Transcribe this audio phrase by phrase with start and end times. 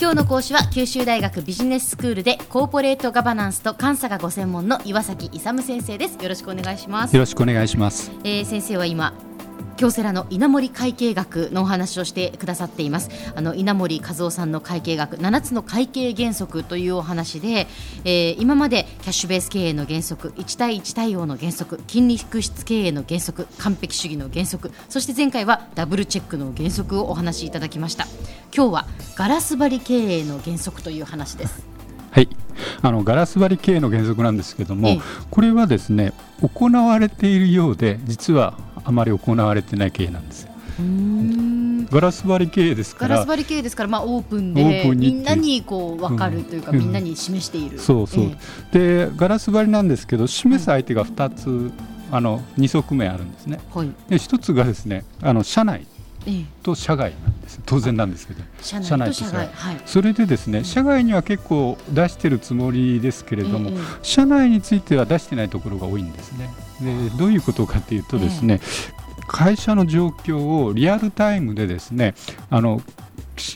[0.00, 6.22] 今日の講師は九州大学ビジネススクールでコーポレートガバナンスと監査がご専門の岩崎勇先生です。
[6.22, 7.16] よろしくお願いします。
[7.16, 9.12] よろしくお願いします、えー、先生は今
[9.78, 13.10] 京セラの稲森会計学のお話をしてくださっています。
[13.36, 17.68] あの稲森和夫さんの会計学7つの会計原則というお話で、
[18.04, 28.06] えー、今までキャッシュベース経営の原則1対1対応の原則金利複出経営の原則完璧主義の原則そして前回はダブルチェックの原則をお話しいただきました。
[28.52, 31.64] 今日はガラス張り経営の原則という話です。
[32.10, 32.28] はい。
[32.82, 40.52] あのガラス張り経営の原則なんですけども、これはですね行われているようで実はあまり行われてない経営なんですよ。
[41.90, 51.72] ガラス張り経営ですからガラス張り経営ですから、まあ、オープンでみんなにこう分かるというか、うん、みんなに示している、そうそう、えー、でガラス張りなんですけど示す相手が2つ、
[52.10, 55.86] あの2側面あるんですね、はい、で1つがですねあの社内
[56.62, 57.60] と社外なんです。
[57.66, 58.42] 当然なんですけど。
[58.60, 63.70] 社内と社外、はい、それでですね社外には結構出してるつもりですけれども、
[64.02, 66.50] 社内については出してないところが多いんですね。
[66.80, 68.60] でどういうことかというとですね、
[69.26, 72.14] 会社の状況をリアルタイムでですね
[72.50, 72.80] あの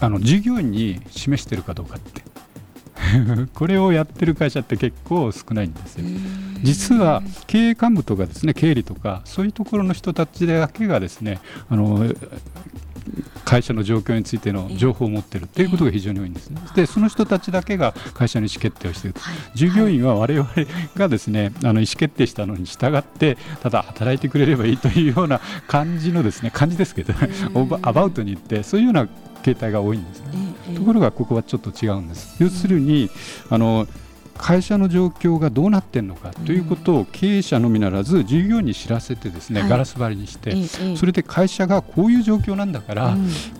[0.00, 2.22] あの従業員に示しているかどうかって
[3.54, 6.04] これをやってる会社って結構少ないんですよ。
[6.62, 12.06] 実は経営幹部とかですね経理とかそういうところの人たちだけがですねあの
[13.44, 16.60] 会社の状況についての情報を持っているということが非常に多いんですね。
[16.74, 20.48] でその人たちだけが会社の意思決定をしている、はい、従業員は我々
[20.96, 27.14] がですねあの意思決定したのに従ってただ働いてくれればいいというような感じのですね感じですけど
[27.82, 29.08] アバウトに言ってそういうような
[29.42, 30.45] 形態が多いんですね。
[30.74, 32.36] ところがここはちょっと違うんです。
[32.42, 33.10] 要するに
[33.50, 33.86] あの
[34.36, 40.54] 会社の状況がどうなっているのかということを経営者のみならず従業員に知らせてですね、ガラス張りにして、
[40.96, 43.16] それで会社がこういう状況なんだから、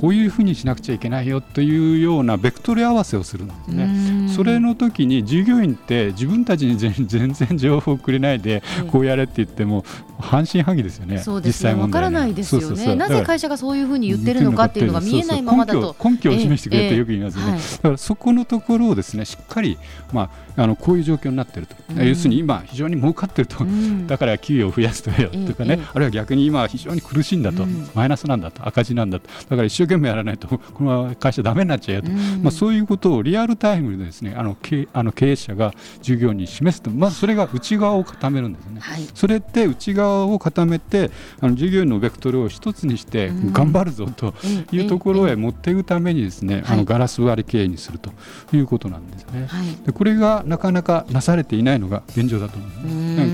[0.00, 4.19] こういうふうにしなくちゃいけないよというようなベクトル合わせをするんですね。
[4.30, 9.84] それの時に従業員って自分たちに全然情報をくれないでこうやれって言っても
[10.18, 11.18] 半信半疑ですよね。
[11.18, 11.74] そうですね。
[11.74, 12.94] わからないですよね。
[12.94, 15.96] なぜ会社がそういうふうに言ってるのかっていうのが見えないままだと。
[16.02, 17.44] 根拠を示してくれとよく言いますね。
[17.76, 19.78] だからそこのところをですねしっかり
[20.12, 32.10] まああのこういう状況になっていると、うん、要するに今、非常に儲かっていると、うん、だから給与を増やすとよとかね、あるいは逆に今、非常に苦しいんだと、マイナスなんだと、赤字なんだと、だから一生懸命やらないと、この会社だめになっちゃうよと、
[32.42, 35.72] まあ、そういうことをリアルタイムでですねあの経あの経営者が
[36.02, 38.80] 従業員に示すと、まずそれが内側を固めるんですね。
[38.80, 41.10] はい、それって内側を固めて
[41.40, 44.34] あの従業員のベクトルを一つにして頑張るぞと
[44.72, 48.12] いうところへ持っていくためにですね、あのガラス割り経営にすると
[48.52, 49.48] いうことなんですね。
[49.86, 53.29] でこれがなかなかなされていないのが現状だと思います。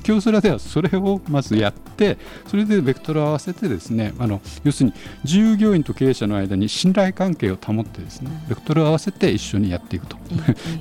[0.00, 4.94] 京セラではそれをまずやってそれでベクトルを合わせてですねあの要するに
[5.24, 10.18] 従業員と経営者の間に信頼関係を保ってですねベクトルを合わせて一緒にやっていくと。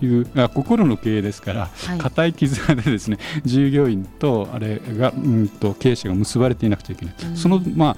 [0.01, 7.95] いう、心の経営ですから固、い、い絆でですね従業員とあれがうんと経営者が結ばれていなくちゃいけない、そのま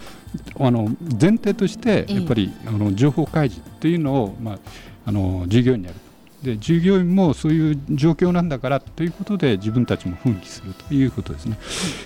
[0.58, 4.60] ああの前提としてやっぱり、あの情報開示っていうのをまあ
[5.06, 6.00] あの従業員にやる
[6.44, 11.58] で従業員もそういう状況なんだからということで自分たちも奮起するということですね、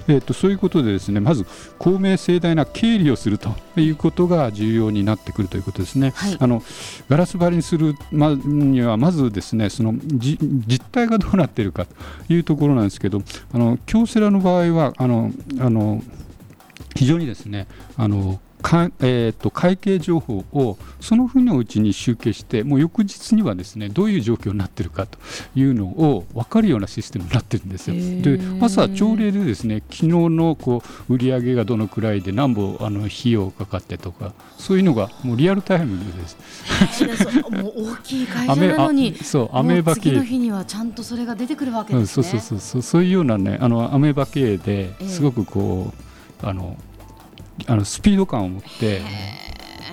[0.07, 1.45] えーと、そういうことでですねまず
[1.77, 6.63] 公明正大な経理をするということが重要になってくるということですね、はい、あの
[7.09, 13.21] ガラス張りにするにはまずですねその実態がどうなっているかというところなんですけど
[13.53, 16.01] あの京セラの場合はあのあの
[16.95, 17.67] 非常にですね
[17.97, 25.19] あのか、えーと、会計情報をその日のうちに集計してもう翌日にはですねどういう状況になっているかと
[25.53, 27.95] いうのを分かるようなシステムになってるんですよ。
[27.95, 36.37] で朝朝礼でですね昨日のこう売上がどのくらいで何本あの費用かかってとかそういうのがもうリアルタイムでです。
[37.51, 42.25] もう大きい会社なのにそうアメーバ系次の日にはちゃんとそれが出てくるわけですね。
[42.25, 45.93] うん、そうそうそうそうそういうようなねあのアメーバ系ですごくこ
[46.41, 46.77] う、あの
[47.67, 49.01] あのスピード感を持って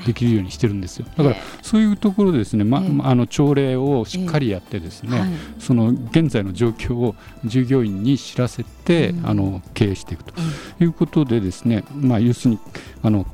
[0.06, 1.06] できるようにしてるんですよ。
[1.17, 7.14] だからそういうところでですね、ま、あの朝礼をしっかりやってですね、その現在の状況を
[7.44, 10.35] 従業員に知らせて、あの経営していくと
[10.81, 12.61] いうことでですね、まあ、要するに
[13.02, 13.26] あの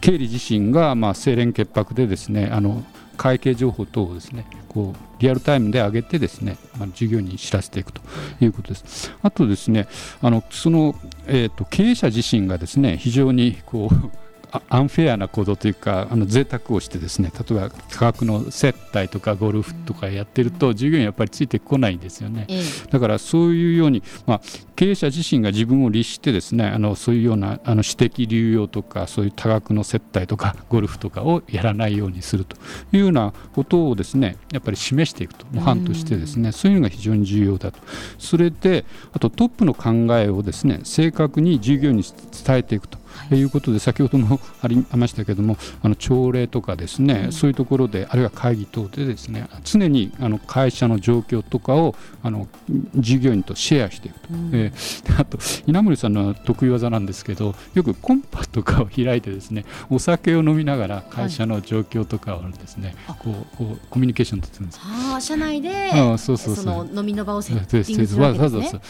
[0.00, 2.84] 経理自身がまあ清廉潔白でですねあの
[3.16, 8.00] 会計情報等をですねこうリアルタイムで上げてですね、まあ、従業員に知らせていくと
[8.40, 9.12] いうことです。
[9.22, 9.88] あとですね
[10.20, 10.94] あのその、
[11.26, 14.27] えーと、経営者自身がですね非常にこう
[14.68, 22.46] アンフェアな行動というかあの贅沢をしてですね例えば価格の接待とかゴルフとかやってると、従業員やっぱりついてこないんですよね、
[22.90, 24.40] だからそういうように、まあ、
[24.78, 32.56] 経営者自身が自分を律してですねあのそういうようなあの私的流用とかそういう多額の接待とかゴルフとかをやらないようにすると
[32.92, 37.80] いうようなことをですねやっぱり示していくと模範としてですねそういうのが非常に重要だと。
[38.18, 42.04] それであとトップの考えをですね正確に従業員に
[42.44, 42.97] 伝えていくと
[43.28, 52.48] ということで先ほどもありましたけれども あの朝礼とかですね、うん、そういうところであるいは会議等でですね常にあの会社の状況とかをあの
[52.94, 64.80] 従業員とシェアしていくと、うん、えー、あと稲森さんの得意技なんですけどよくコンパとかを開いてですねお酒を飲みながら会社の状況とかをですね、はい、こうこうコミュニケーションとってるんです。
[64.82, 66.90] ああ社内であそうそうそう。
[66.94, 68.80] 飲みの場をセッティングするわけですね。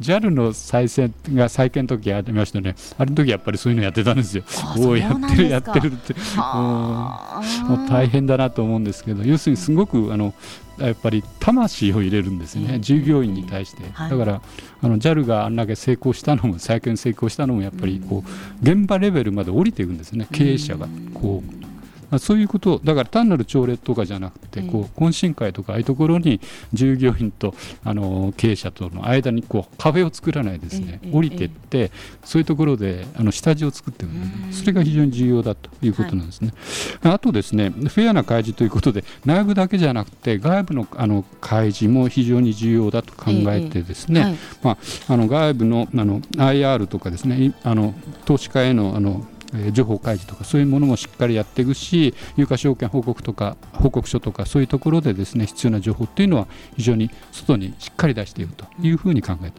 [0.00, 4.42] JAL の再選が再建の時ありましたねあれの時やっぱりそういうのやってたんですよ。
[4.76, 6.14] おおやってるやってるって。
[6.36, 10.34] もう大変だなと思うんですけど要するにすごくあの
[10.78, 14.40] やっぱり魂を入れるんですね、従業員に対して、だから
[14.80, 20.28] あの JAL があんだけ成功したのも再建成功したのもやっぱりこう現場レベルまで降りていくんですね。
[20.32, 21.67] 経営者がこう
[22.10, 26.40] まあ、そういうことだから単なる朝礼とかじゃなくて、こう懇親会とかああいうところに
[26.72, 31.90] 従業員とあの経営者との間にこう壁を作らないですね、降りていって、
[32.24, 36.52] そういうところであの下地を作っていく、それが非常に重要だということなんですね。
[37.02, 47.94] はい、あとですねフェアな開示ということで内部だけじゃなくて外部のあの開示も非常に重要だと考えてですね、はい、まあ、あの外部のあの IR とかですねあの
[48.24, 56.46] 投資家へのあのえ情報開示とかそういうものもしっかりやっていくし有価証券報告とか報告書とかそういうところでですね必要な情報っていうのは
[56.76, 59.52] 非常に外にしっかり出していくというふうに考え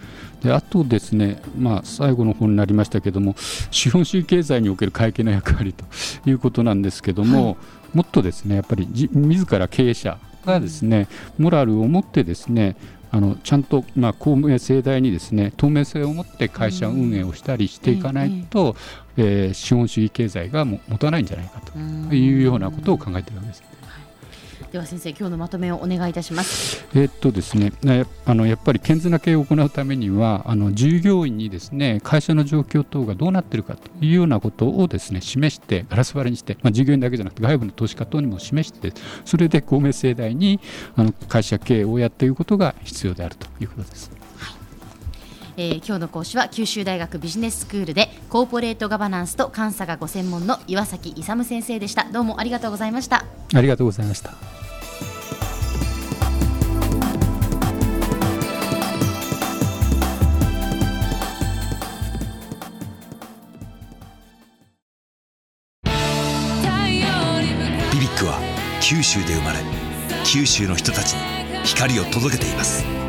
[0.46, 3.36] であとですね、まあ、最後の本になりましたけども
[3.72, 5.86] 資本主義経済における会計の役割と
[6.26, 7.58] いうことなんですけども、はい、
[7.96, 11.08] もっとですねやっぱり自ら経営者がですね
[11.38, 12.76] モラルを持ってですね
[13.12, 18.76] あのちゃんと、まあ、公明正大にですね透明性を持って会社運営をしたりしていかないと、
[19.18, 21.78] うん、えー、資本主義経済がも持たないんじゃないかと
[22.16, 23.69] いうようなことを考えているわけです。
[24.72, 26.86] では先生今日のまとめをお願いいたします。
[26.94, 27.72] えっとですね
[28.26, 38.94] あのやっぱり健全な経営を行うためにはあの従業員にですね会社の状況等がどうなっているかというようなことをですね示してガラス張りにして、まあ、従業員だけじゃなくて外部の投資家等にも示して
[39.26, 40.60] それで公明正大に
[40.96, 44.19] あの会社経営をやっていくことが必要であるということです。
[45.62, 52.06] えー、今日の講師は九州大学ビジネススクールでコーポレートガバナンスと監査がご専門の岩崎勇先生でした。
[52.14, 53.26] どうもありがとうございました。
[53.54, 54.32] ありがとうございました。
[67.92, 68.40] ビビックは
[68.82, 69.60] 九州で生まれ
[70.24, 71.20] 九州の人たちに
[71.66, 73.09] 光を届けています。